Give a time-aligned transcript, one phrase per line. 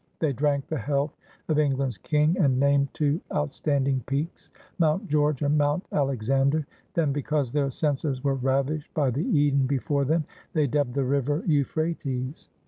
[0.17, 1.15] They drank the health
[1.47, 7.51] of England's King, and named two outstanding peaks Mount George md Mount Alexander; then, because
[7.51, 12.49] their senses were ravished by the Eden before thein, they dubbed the river Euphrates.